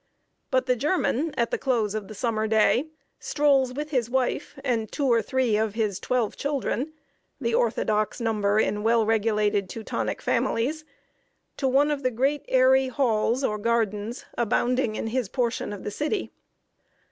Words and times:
But 0.49 0.65
the 0.65 0.75
German, 0.75 1.31
at 1.37 1.51
the 1.51 1.59
close 1.59 1.93
of 1.93 2.07
the 2.07 2.15
summer 2.15 2.47
day, 2.47 2.87
strolls 3.19 3.71
with 3.71 3.91
his 3.91 4.09
wife 4.09 4.57
and 4.63 4.91
two 4.91 5.05
or 5.05 5.21
three 5.21 5.57
of 5.57 5.75
his 5.75 5.99
twelve 5.99 6.35
children 6.35 6.93
(the 7.39 7.53
orthodox 7.53 8.19
number 8.19 8.59
in 8.59 8.81
well 8.81 9.05
regulated 9.05 9.69
Teutonic 9.69 10.19
families) 10.19 10.85
to 11.57 11.67
one 11.67 11.91
of 11.91 12.01
the 12.01 12.09
great 12.09 12.43
airy 12.47 12.87
halls 12.87 13.43
or 13.43 13.59
gardens 13.59 14.25
abounding 14.39 14.95
in 14.95 15.05
his 15.05 15.29
portion 15.29 15.71
of 15.71 15.83
the 15.83 15.91
city. 15.91 16.31